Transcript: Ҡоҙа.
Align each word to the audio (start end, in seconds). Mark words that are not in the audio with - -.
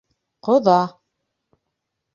Ҡоҙа. 0.47 0.79